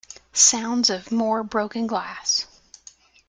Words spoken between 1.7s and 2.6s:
glass.